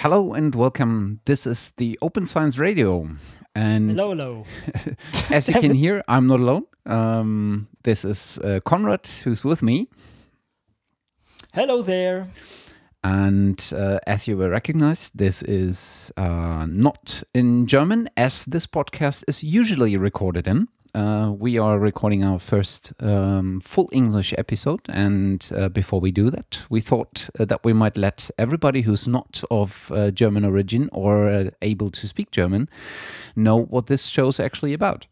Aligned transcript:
Hello 0.00 0.32
and 0.32 0.54
welcome. 0.54 1.20
This 1.26 1.46
is 1.46 1.72
the 1.76 1.98
Open 2.00 2.24
Science 2.24 2.56
Radio. 2.56 3.06
And 3.54 3.90
hello, 3.90 4.14
hello. 4.14 4.44
as 5.30 5.46
you 5.46 5.60
can 5.60 5.74
hear, 5.74 6.02
I'm 6.08 6.26
not 6.26 6.40
alone. 6.40 6.64
Um, 6.86 7.68
this 7.82 8.06
is 8.06 8.38
uh, 8.42 8.60
Konrad 8.64 9.06
who's 9.24 9.44
with 9.44 9.62
me. 9.62 9.90
Hello 11.52 11.82
there. 11.82 12.28
And 13.04 13.62
uh, 13.76 13.98
as 14.06 14.26
you 14.26 14.38
will 14.38 14.48
recognize, 14.48 15.10
this 15.10 15.42
is 15.42 16.10
uh, 16.16 16.64
not 16.66 17.22
in 17.34 17.66
German, 17.66 18.08
as 18.16 18.46
this 18.46 18.66
podcast 18.66 19.24
is 19.28 19.42
usually 19.42 19.98
recorded 19.98 20.48
in. 20.48 20.68
Uh, 20.92 21.32
we 21.38 21.56
are 21.56 21.78
recording 21.78 22.24
our 22.24 22.38
first 22.38 22.92
um, 23.00 23.60
full 23.60 23.88
English 23.92 24.34
episode, 24.36 24.80
and 24.88 25.48
uh, 25.54 25.68
before 25.68 26.00
we 26.00 26.10
do 26.10 26.30
that, 26.30 26.58
we 26.68 26.80
thought 26.80 27.30
uh, 27.38 27.44
that 27.44 27.62
we 27.64 27.72
might 27.72 27.96
let 27.96 28.30
everybody 28.38 28.82
who's 28.82 29.06
not 29.06 29.44
of 29.50 29.92
uh, 29.94 30.10
German 30.10 30.44
origin 30.44 30.88
or 30.92 31.28
uh, 31.28 31.50
able 31.62 31.90
to 31.90 32.08
speak 32.08 32.32
German 32.32 32.68
know 33.36 33.56
what 33.56 33.86
this 33.86 34.06
show's 34.06 34.40
actually 34.40 34.72
about. 34.72 35.06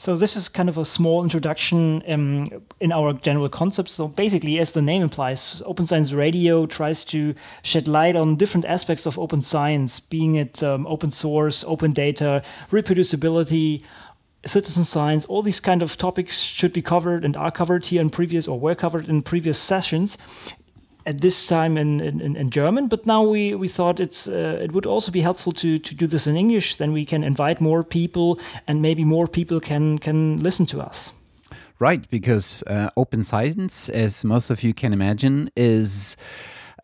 So 0.00 0.16
this 0.16 0.34
is 0.34 0.48
kind 0.48 0.70
of 0.70 0.78
a 0.78 0.84
small 0.86 1.22
introduction 1.22 2.02
um, 2.08 2.48
in 2.80 2.90
our 2.90 3.12
general 3.12 3.50
concept. 3.50 3.90
So 3.90 4.08
basically, 4.08 4.58
as 4.58 4.72
the 4.72 4.80
name 4.80 5.02
implies, 5.02 5.60
Open 5.66 5.86
Science 5.86 6.12
Radio 6.12 6.64
tries 6.64 7.04
to 7.12 7.34
shed 7.62 7.86
light 7.86 8.16
on 8.16 8.36
different 8.36 8.64
aspects 8.64 9.04
of 9.04 9.18
open 9.18 9.42
science, 9.42 10.00
being 10.00 10.36
it 10.36 10.62
um, 10.62 10.86
open 10.86 11.10
source, 11.10 11.64
open 11.64 11.92
data, 11.92 12.42
reproducibility, 12.70 13.82
citizen 14.46 14.84
science. 14.84 15.26
All 15.26 15.42
these 15.42 15.60
kind 15.60 15.82
of 15.82 15.98
topics 15.98 16.40
should 16.40 16.72
be 16.72 16.80
covered 16.80 17.22
and 17.22 17.36
are 17.36 17.50
covered 17.50 17.84
here 17.84 18.00
in 18.00 18.08
previous 18.08 18.48
or 18.48 18.58
were 18.58 18.74
covered 18.74 19.06
in 19.06 19.20
previous 19.20 19.58
sessions 19.58 20.16
at 21.06 21.20
this 21.20 21.46
time 21.46 21.76
in, 21.76 22.00
in, 22.00 22.36
in, 22.36 22.50
German, 22.50 22.88
but 22.88 23.06
now 23.06 23.22
we, 23.22 23.54
we 23.54 23.68
thought 23.68 24.00
it's 24.00 24.28
uh, 24.28 24.58
it 24.62 24.72
would 24.72 24.86
also 24.86 25.10
be 25.12 25.20
helpful 25.20 25.52
to, 25.52 25.78
to 25.78 25.94
do 25.94 26.06
this 26.06 26.26
in 26.26 26.36
English. 26.36 26.76
Then 26.76 26.92
we 26.92 27.04
can 27.04 27.24
invite 27.24 27.60
more 27.60 27.82
people, 27.82 28.38
and 28.66 28.82
maybe 28.82 29.04
more 29.04 29.26
people 29.26 29.60
can 29.60 29.98
can 29.98 30.42
listen 30.42 30.66
to 30.66 30.80
us. 30.80 31.12
Right, 31.78 32.08
because 32.10 32.62
uh, 32.66 32.90
open 32.96 33.22
science, 33.24 33.88
as 33.88 34.22
most 34.22 34.50
of 34.50 34.62
you 34.62 34.74
can 34.74 34.92
imagine, 34.92 35.50
is 35.56 36.16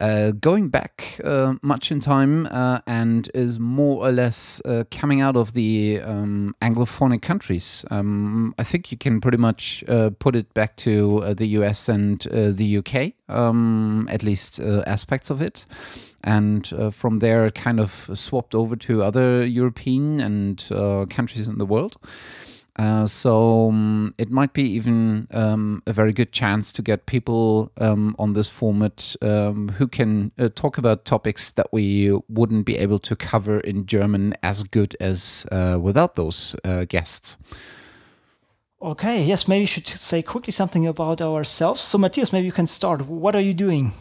uh, 0.00 0.30
going 0.32 0.68
back 0.68 1.20
uh, 1.24 1.54
much 1.62 1.90
in 1.90 2.00
time 2.00 2.46
uh, 2.46 2.80
and 2.86 3.30
is 3.34 3.58
more 3.58 4.06
or 4.06 4.12
less 4.12 4.60
uh, 4.64 4.84
coming 4.90 5.20
out 5.20 5.36
of 5.36 5.52
the 5.52 6.00
um, 6.02 6.54
Anglophonic 6.60 7.22
countries. 7.22 7.84
Um, 7.90 8.54
I 8.58 8.64
think 8.64 8.90
you 8.90 8.98
can 8.98 9.20
pretty 9.20 9.38
much 9.38 9.84
uh, 9.88 10.10
put 10.18 10.36
it 10.36 10.52
back 10.54 10.76
to 10.76 11.22
uh, 11.22 11.34
the 11.34 11.46
US 11.58 11.88
and 11.88 12.20
the 12.20 12.78
UK, 12.78 13.12
um, 13.34 14.08
at 14.10 14.22
least 14.22 14.60
aspects 14.60 15.30
of 15.30 15.40
it. 15.40 15.64
And 16.24 16.66
from 16.90 17.20
there, 17.20 17.50
kind 17.52 17.78
of 17.78 18.10
swapped 18.14 18.54
over 18.54 18.74
to 18.76 19.02
other 19.02 19.46
European 19.46 20.20
and 20.20 20.58
countries 21.08 21.46
in 21.46 21.58
the 21.58 21.66
world. 21.66 21.98
Uh, 22.78 23.06
so 23.06 23.68
um, 23.68 24.14
it 24.18 24.30
might 24.30 24.52
be 24.52 24.62
even 24.62 25.26
um, 25.30 25.82
a 25.86 25.92
very 25.92 26.12
good 26.12 26.30
chance 26.30 26.70
to 26.70 26.82
get 26.82 27.06
people 27.06 27.72
um, 27.78 28.14
on 28.18 28.34
this 28.34 28.48
format 28.48 29.16
um, 29.22 29.70
who 29.70 29.88
can 29.88 30.30
uh, 30.38 30.48
talk 30.54 30.76
about 30.76 31.06
topics 31.06 31.52
that 31.52 31.72
we 31.72 32.16
wouldn't 32.28 32.66
be 32.66 32.76
able 32.76 32.98
to 32.98 33.16
cover 33.16 33.60
in 33.60 33.86
German 33.86 34.34
as 34.42 34.62
good 34.62 34.94
as 35.00 35.46
uh, 35.50 35.78
without 35.80 36.16
those 36.16 36.54
uh, 36.64 36.84
guests. 36.84 37.38
Okay, 38.82 39.24
yes, 39.24 39.48
maybe 39.48 39.62
you 39.62 39.66
should 39.66 39.88
say 39.88 40.20
quickly 40.20 40.52
something 40.52 40.86
about 40.86 41.22
ourselves. 41.22 41.80
So, 41.80 41.96
Matthias, 41.96 42.30
maybe 42.30 42.44
you 42.44 42.52
can 42.52 42.66
start. 42.66 43.06
What 43.06 43.34
are 43.34 43.40
you 43.40 43.54
doing? 43.54 43.92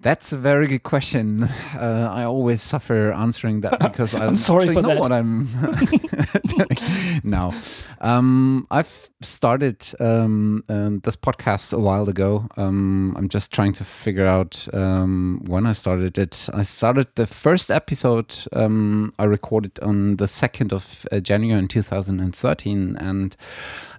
That's 0.00 0.32
a 0.32 0.38
very 0.38 0.66
good 0.66 0.82
question. 0.82 1.48
Uh, 1.76 2.08
I 2.10 2.24
always 2.24 2.62
suffer 2.62 3.12
answering 3.12 3.60
that 3.60 3.78
because 3.80 4.14
I 4.14 4.24
am 4.24 4.36
sorry 4.36 4.72
for 4.72 4.80
know 4.80 4.88
that. 4.88 4.98
what 4.98 5.12
I'm 5.12 5.44
doing 6.46 7.20
now. 7.22 7.52
Um, 8.00 8.66
I've 8.70 9.10
started 9.20 9.84
um, 10.00 10.64
uh, 10.70 10.90
this 11.02 11.16
podcast 11.16 11.74
a 11.74 11.78
while 11.78 12.08
ago. 12.08 12.48
Um, 12.56 13.14
I'm 13.18 13.28
just 13.28 13.52
trying 13.52 13.72
to 13.74 13.84
figure 13.84 14.26
out 14.26 14.66
um, 14.72 15.42
when 15.46 15.66
I 15.66 15.72
started 15.72 16.16
it. 16.16 16.48
I 16.54 16.62
started 16.62 17.08
the 17.16 17.26
first 17.26 17.70
episode 17.70 18.34
um, 18.52 19.12
I 19.18 19.24
recorded 19.24 19.78
on 19.80 20.16
the 20.16 20.24
2nd 20.24 20.72
of 20.72 21.06
uh, 21.12 21.20
January 21.20 21.58
in 21.58 21.68
2013 21.68 22.96
and 22.96 23.36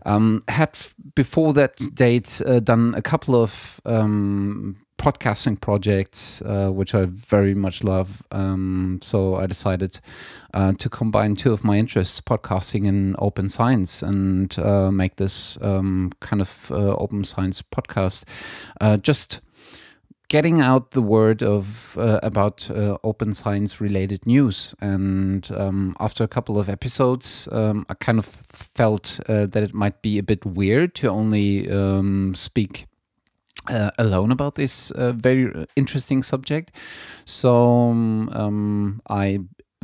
um, 0.05 0.43
had 0.47 0.75
before 1.13 1.53
that 1.53 1.77
date 1.93 2.41
uh, 2.45 2.59
done 2.59 2.95
a 2.95 3.01
couple 3.03 3.35
of 3.35 3.79
podcasting 4.97 5.61
projects, 5.61 6.41
uh, 6.41 6.69
which 6.69 6.93
I 6.93 7.05
very 7.05 7.53
much 7.53 7.83
love. 7.83 8.23
Um, 8.31 8.99
so 9.01 9.35
I 9.35 9.45
decided 9.45 9.99
uh, 10.53 10.73
to 10.73 10.89
combine 10.89 11.35
two 11.35 11.53
of 11.53 11.63
my 11.63 11.77
interests, 11.77 12.19
podcasting 12.19 12.87
and 12.87 13.15
open 13.19 13.49
science, 13.49 14.01
and 14.01 14.57
uh, 14.59 14.91
make 14.91 15.17
this 15.17 15.57
um, 15.61 16.11
kind 16.19 16.41
of 16.41 16.71
uh, 16.71 16.95
open 16.95 17.23
science 17.23 17.61
podcast. 17.61 18.23
Uh, 18.81 18.97
just 18.97 19.41
getting 20.29 20.59
out 20.59 20.91
the 20.91 21.01
word 21.01 21.41
of 21.41 21.97
uh, 21.97 22.19
about 22.21 22.69
open 23.03 23.33
science 23.33 23.79
related 23.79 24.25
news. 24.25 24.75
And 24.81 25.49
um, 25.51 25.95
after 26.01 26.23
a 26.23 26.27
couple 26.27 26.59
of 26.59 26.67
episodes, 26.67 27.47
um, 27.53 27.85
I 27.87 27.93
kind 27.93 28.19
of 28.19 28.25
felt 28.25 29.21
that 29.27 29.55
it 29.55 29.73
might 29.73 30.01
be 30.01 30.17
a 30.17 30.23
bit 30.23 30.45
weird 30.45 30.95
to 30.95 31.07
only 31.07 31.71
um, 31.71 32.35
speak 32.35 32.87
uh, 33.69 33.91
alone 33.97 34.31
about 34.31 34.55
this 34.55 34.91
uh, 34.91 35.11
very 35.11 35.65
interesting 35.75 36.23
subject. 36.23 36.71
So 37.25 37.89
um, 37.89 39.01
I 39.09 39.39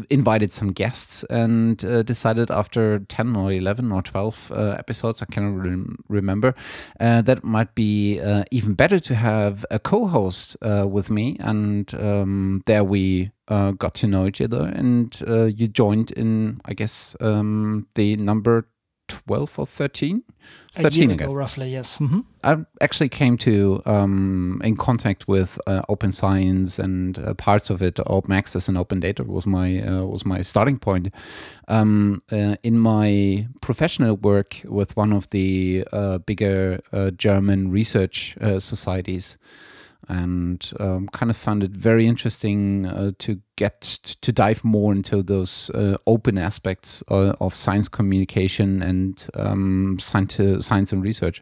invited 0.09 0.51
some 0.51 0.71
guests 0.71 1.23
and 1.25 1.83
uh, 1.85 2.01
decided 2.01 2.49
after 2.49 2.99
10 2.99 3.35
or 3.35 3.51
11 3.51 3.91
or 3.91 4.01
12 4.01 4.51
uh, 4.51 4.75
episodes 4.79 5.21
i 5.21 5.25
cannot 5.25 5.55
re- 5.55 5.95
remember 6.09 6.55
uh, 6.99 7.21
that 7.21 7.43
might 7.43 7.73
be 7.75 8.19
uh, 8.19 8.43
even 8.49 8.73
better 8.73 8.99
to 8.99 9.13
have 9.13 9.65
a 9.69 9.77
co-host 9.77 10.57
uh, 10.63 10.87
with 10.87 11.11
me 11.11 11.37
and 11.39 11.93
um, 11.95 12.63
there 12.65 12.83
we 12.83 13.31
uh, 13.49 13.71
got 13.71 13.93
to 13.93 14.07
know 14.07 14.25
each 14.25 14.41
other 14.41 14.65
and 14.65 15.21
you 15.55 15.67
joined 15.67 16.11
in 16.11 16.59
i 16.65 16.73
guess 16.73 17.15
um, 17.19 17.85
the 17.93 18.15
number 18.15 18.65
12 19.25 19.59
or 19.59 19.65
13 19.65 20.23
13 20.75 21.11
ago, 21.11 21.27
roughly 21.27 21.69
yes. 21.69 21.99
Mm-hmm. 21.99 22.21
i 22.43 22.57
actually 22.81 23.09
came 23.09 23.37
to 23.37 23.81
um, 23.85 24.59
in 24.63 24.75
contact 24.75 25.27
with 25.27 25.59
uh, 25.67 25.83
open 25.87 26.11
science 26.11 26.79
and 26.79 27.19
uh, 27.19 27.33
parts 27.35 27.69
of 27.69 27.81
it 27.81 27.99
open 28.07 28.31
access 28.31 28.67
and 28.67 28.77
open 28.77 28.99
data 28.99 29.23
was 29.23 29.45
my 29.45 29.81
uh, 29.81 30.03
was 30.05 30.25
my 30.25 30.41
starting 30.41 30.79
point. 30.79 31.13
Um, 31.67 32.23
uh, 32.31 32.55
in 32.63 32.79
my 32.79 33.47
professional 33.61 34.15
work 34.15 34.61
with 34.65 34.97
one 34.97 35.13
of 35.13 35.29
the 35.29 35.87
uh, 35.93 36.17
bigger 36.17 36.81
uh, 36.91 37.11
german 37.11 37.71
research 37.71 38.35
societies 38.59 39.37
and 40.09 40.71
um, 40.79 41.07
kind 41.09 41.29
of 41.29 41.37
found 41.37 41.63
it 41.63 41.71
very 41.71 42.07
interesting 42.07 42.85
uh, 42.85 43.11
to 43.19 43.39
get 43.55 43.81
to 44.21 44.31
dive 44.31 44.63
more 44.63 44.91
into 44.91 45.23
those 45.23 45.69
uh, 45.71 45.97
open 46.07 46.37
aspects 46.37 47.03
uh, 47.09 47.33
of 47.39 47.55
science 47.55 47.87
communication 47.87 48.81
and 48.81 49.27
um, 49.35 49.97
science, 49.99 50.65
science 50.65 50.91
and 50.91 51.03
research. 51.03 51.41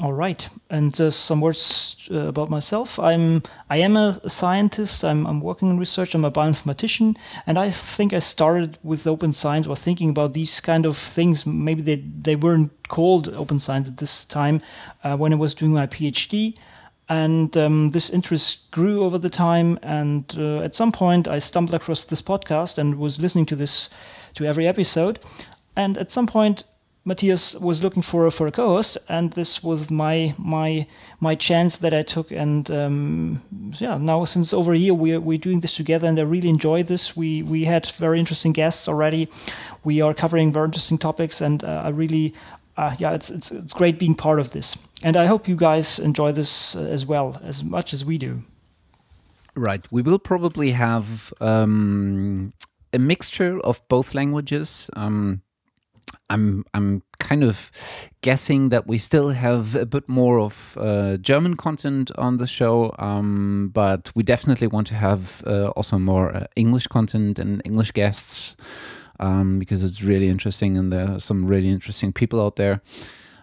All 0.00 0.12
right, 0.12 0.48
and 0.70 1.00
uh, 1.00 1.08
some 1.08 1.40
words 1.40 1.94
uh, 2.10 2.26
about 2.26 2.50
myself. 2.50 2.98
I'm 2.98 3.44
I 3.70 3.76
am 3.76 3.96
a 3.96 4.28
scientist. 4.28 5.04
I'm 5.04 5.24
I'm 5.24 5.40
working 5.40 5.70
in 5.70 5.78
research. 5.78 6.16
I'm 6.16 6.24
a 6.24 6.32
bioinformatician, 6.32 7.16
and 7.46 7.56
I 7.60 7.70
think 7.70 8.12
I 8.12 8.18
started 8.18 8.76
with 8.82 9.06
open 9.06 9.32
science 9.32 9.68
or 9.68 9.76
thinking 9.76 10.10
about 10.10 10.34
these 10.34 10.60
kind 10.60 10.84
of 10.84 10.98
things. 10.98 11.46
Maybe 11.46 11.80
they 11.80 12.02
they 12.22 12.34
weren't 12.34 12.72
called 12.88 13.28
open 13.28 13.60
science 13.60 13.86
at 13.86 13.98
this 13.98 14.24
time 14.24 14.62
uh, 15.04 15.16
when 15.16 15.32
I 15.32 15.36
was 15.36 15.54
doing 15.54 15.72
my 15.72 15.86
PhD, 15.86 16.56
and 17.08 17.56
um, 17.56 17.92
this 17.92 18.10
interest 18.10 18.72
grew 18.72 19.04
over 19.04 19.16
the 19.16 19.30
time. 19.30 19.78
And 19.80 20.24
uh, 20.36 20.58
at 20.62 20.74
some 20.74 20.90
point, 20.90 21.28
I 21.28 21.38
stumbled 21.38 21.74
across 21.74 22.02
this 22.02 22.20
podcast 22.20 22.78
and 22.78 22.96
was 22.96 23.20
listening 23.20 23.46
to 23.46 23.54
this 23.54 23.90
to 24.34 24.44
every 24.44 24.66
episode. 24.66 25.20
And 25.76 25.96
at 25.98 26.10
some 26.10 26.26
point, 26.26 26.64
Matthias 27.06 27.54
was 27.54 27.82
looking 27.82 28.02
for 28.02 28.26
a, 28.26 28.30
for 28.30 28.46
a 28.46 28.50
co-host, 28.50 28.96
and 29.08 29.32
this 29.32 29.62
was 29.62 29.90
my 29.90 30.34
my 30.38 30.86
my 31.20 31.34
chance 31.34 31.76
that 31.78 31.92
I 31.92 32.02
took. 32.02 32.30
And 32.30 32.70
um, 32.70 33.42
yeah, 33.78 33.98
now 33.98 34.24
since 34.24 34.54
over 34.54 34.72
a 34.72 34.78
year 34.78 34.94
we're 34.94 35.20
we're 35.20 35.38
doing 35.38 35.60
this 35.60 35.76
together, 35.76 36.08
and 36.08 36.18
I 36.18 36.22
really 36.22 36.48
enjoy 36.48 36.82
this. 36.82 37.14
We 37.14 37.42
we 37.42 37.66
had 37.66 37.86
very 37.98 38.18
interesting 38.18 38.52
guests 38.52 38.88
already. 38.88 39.28
We 39.84 40.00
are 40.00 40.14
covering 40.14 40.52
very 40.52 40.64
interesting 40.64 40.96
topics, 40.96 41.42
and 41.42 41.62
uh, 41.62 41.82
I 41.84 41.90
really 41.90 42.32
uh, 42.76 42.96
yeah, 42.98 43.12
it's 43.12 43.30
it's 43.30 43.50
it's 43.50 43.74
great 43.74 43.98
being 43.98 44.14
part 44.14 44.40
of 44.40 44.50
this. 44.50 44.76
And 45.02 45.16
I 45.16 45.26
hope 45.26 45.46
you 45.46 45.56
guys 45.56 45.98
enjoy 45.98 46.32
this 46.32 46.74
uh, 46.74 46.80
as 46.80 47.04
well 47.04 47.40
as 47.44 47.62
much 47.62 47.92
as 47.92 48.04
we 48.04 48.18
do. 48.18 48.42
Right, 49.54 49.86
we 49.92 50.02
will 50.02 50.18
probably 50.18 50.72
have 50.72 51.32
um, 51.40 52.52
a 52.92 52.98
mixture 52.98 53.60
of 53.60 53.80
both 53.88 54.14
languages. 54.14 54.90
Um, 54.96 55.42
I'm 56.30 56.64
I'm 56.72 57.02
kind 57.18 57.44
of 57.44 57.70
guessing 58.22 58.70
that 58.70 58.86
we 58.86 58.98
still 58.98 59.30
have 59.30 59.74
a 59.74 59.86
bit 59.86 60.08
more 60.08 60.40
of 60.40 60.76
uh, 60.80 61.16
German 61.18 61.56
content 61.56 62.10
on 62.16 62.38
the 62.38 62.46
show, 62.46 62.94
um, 62.98 63.70
but 63.72 64.10
we 64.14 64.22
definitely 64.22 64.66
want 64.66 64.86
to 64.88 64.94
have 64.94 65.42
uh, 65.46 65.68
also 65.76 65.98
more 65.98 66.34
uh, 66.34 66.46
English 66.56 66.86
content 66.86 67.38
and 67.38 67.60
English 67.64 67.92
guests 67.92 68.56
um, 69.20 69.58
because 69.58 69.84
it's 69.84 70.02
really 70.02 70.28
interesting 70.28 70.78
and 70.78 70.92
there 70.92 71.12
are 71.12 71.20
some 71.20 71.44
really 71.46 71.68
interesting 71.68 72.12
people 72.12 72.40
out 72.40 72.56
there. 72.56 72.80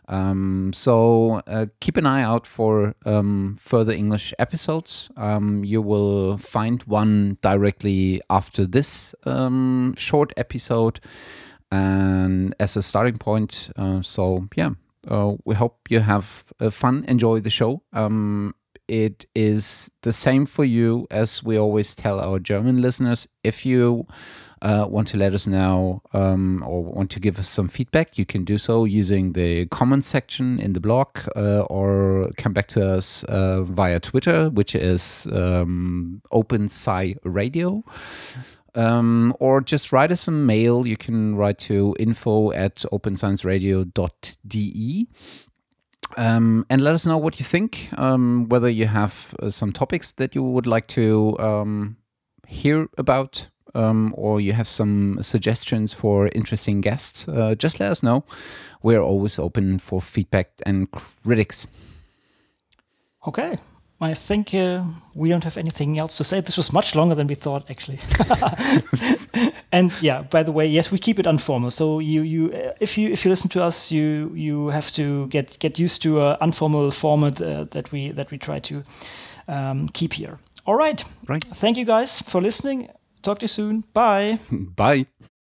Um, 0.07 0.71
so 0.73 1.41
uh, 1.47 1.67
keep 1.79 1.95
an 1.95 2.05
eye 2.05 2.21
out 2.21 2.45
for 2.45 2.95
um, 3.05 3.57
further 3.61 3.93
English 3.93 4.33
episodes. 4.37 5.09
Um, 5.15 5.63
you 5.63 5.81
will 5.81 6.37
find 6.37 6.83
one 6.83 7.37
directly 7.41 8.21
after 8.29 8.65
this 8.65 9.15
um, 9.25 9.93
short 9.95 10.33
episode 10.35 10.99
and 11.71 12.53
as 12.59 12.75
a 12.75 12.81
starting 12.81 13.17
point. 13.17 13.69
Uh, 13.75 14.01
so 14.01 14.47
yeah, 14.55 14.71
uh, 15.07 15.33
we 15.45 15.55
hope 15.55 15.79
you 15.89 15.99
have 15.99 16.43
uh, 16.59 16.69
fun, 16.69 17.05
enjoy 17.07 17.39
the 17.39 17.49
show. 17.49 17.81
Um, 17.93 18.55
it 18.87 19.25
is 19.33 19.89
the 20.01 20.11
same 20.11 20.45
for 20.45 20.65
you 20.65 21.07
as 21.09 21.41
we 21.43 21.57
always 21.57 21.95
tell 21.95 22.19
our 22.19 22.39
German 22.39 22.81
listeners. 22.81 23.27
If 23.43 23.65
you 23.65 24.05
uh, 24.61 24.85
want 24.87 25.07
to 25.07 25.17
let 25.17 25.33
us 25.33 25.47
know 25.47 26.01
um, 26.13 26.63
or 26.67 26.83
want 26.83 27.09
to 27.11 27.19
give 27.19 27.39
us 27.39 27.47
some 27.47 27.67
feedback, 27.67 28.17
you 28.17 28.25
can 28.25 28.43
do 28.43 28.57
so 28.57 28.85
using 28.85 29.33
the 29.33 29.65
comment 29.67 30.03
section 30.03 30.59
in 30.59 30.73
the 30.73 30.79
blog 30.79 31.07
uh, 31.35 31.61
or 31.61 32.29
come 32.37 32.53
back 32.53 32.67
to 32.67 32.85
us 32.85 33.23
uh, 33.23 33.61
via 33.63 33.99
Twitter, 33.99 34.49
which 34.49 34.75
is 34.75 35.25
um, 35.31 36.21
OpenSci 36.31 37.17
Radio. 37.23 37.83
Um, 38.73 39.35
or 39.39 39.61
just 39.61 39.91
write 39.91 40.11
us 40.11 40.27
a 40.27 40.31
mail. 40.31 40.87
You 40.87 40.97
can 40.97 41.35
write 41.35 41.59
to 41.59 41.95
info 41.99 42.51
at 42.51 42.77
openscienceradio.de. 42.91 45.07
Um, 46.17 46.65
and 46.69 46.81
let 46.81 46.93
us 46.93 47.05
know 47.05 47.17
what 47.17 47.39
you 47.39 47.45
think, 47.45 47.87
um, 47.97 48.49
whether 48.49 48.69
you 48.69 48.87
have 48.87 49.33
uh, 49.41 49.49
some 49.49 49.71
topics 49.71 50.11
that 50.13 50.35
you 50.35 50.43
would 50.43 50.67
like 50.67 50.87
to 50.87 51.37
um, 51.39 51.95
hear 52.47 52.89
about 52.97 53.47
um, 53.73 54.13
or 54.17 54.41
you 54.41 54.53
have 54.53 54.67
some 54.67 55.19
suggestions 55.21 55.93
for 55.93 56.29
interesting 56.35 56.81
guests, 56.81 57.27
uh, 57.27 57.55
just 57.55 57.79
let 57.79 57.91
us 57.91 58.03
know. 58.03 58.25
We're 58.83 59.01
always 59.01 59.39
open 59.39 59.79
for 59.79 60.01
feedback 60.01 60.51
and 60.65 60.87
critics. 61.23 61.67
Okay. 63.27 63.57
I 64.01 64.15
think 64.15 64.53
uh, 64.55 64.83
we 65.13 65.29
don't 65.29 65.43
have 65.43 65.57
anything 65.57 65.99
else 65.99 66.17
to 66.17 66.23
say. 66.23 66.41
This 66.41 66.57
was 66.57 66.73
much 66.73 66.95
longer 66.95 67.13
than 67.13 67.27
we 67.27 67.35
thought, 67.35 67.69
actually. 67.69 67.99
and 69.71 69.93
yeah, 70.01 70.23
by 70.23 70.41
the 70.41 70.51
way, 70.51 70.65
yes, 70.65 70.89
we 70.89 70.97
keep 70.97 71.19
it 71.19 71.27
informal. 71.27 71.69
So 71.69 71.99
you, 71.99 72.23
you, 72.23 72.51
uh, 72.51 72.73
if 72.79 72.97
you, 72.97 73.11
if 73.11 73.23
you 73.23 73.29
listen 73.29 73.49
to 73.49 73.63
us, 73.63 73.91
you, 73.91 74.31
you 74.33 74.69
have 74.69 74.91
to 74.93 75.27
get 75.27 75.59
get 75.59 75.77
used 75.77 76.01
to 76.01 76.19
an 76.19 76.37
informal 76.41 76.89
format 76.89 77.39
uh, 77.41 77.65
that 77.71 77.91
we 77.91 78.11
that 78.11 78.31
we 78.31 78.39
try 78.39 78.59
to 78.59 78.83
um, 79.47 79.87
keep 79.89 80.13
here. 80.13 80.39
All 80.65 80.75
right. 80.75 81.03
Right. 81.27 81.43
Thank 81.53 81.77
you 81.77 81.85
guys 81.85 82.21
for 82.21 82.41
listening. 82.41 82.89
Talk 83.21 83.39
to 83.39 83.43
you 83.43 83.49
soon. 83.49 83.83
Bye. 83.93 84.39
Bye. 84.75 85.05